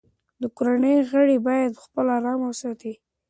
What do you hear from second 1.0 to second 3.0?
غړي باید خپله ارامي وساتي.